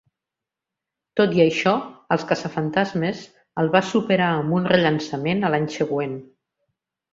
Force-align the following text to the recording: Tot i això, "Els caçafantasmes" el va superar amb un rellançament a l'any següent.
Tot 1.19 1.35
i 1.39 1.41
això, 1.43 1.73
"Els 2.15 2.25
caçafantasmes" 2.31 3.21
el 3.65 3.71
va 3.77 3.83
superar 3.93 4.33
amb 4.41 4.59
un 4.63 4.67
rellançament 4.75 5.45
a 5.51 5.55
l'any 5.55 5.71
següent. 5.79 6.21